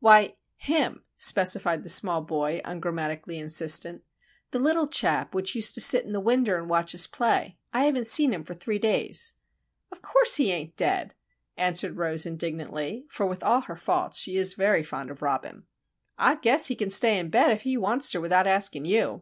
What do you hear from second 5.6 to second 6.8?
to sit in the winder and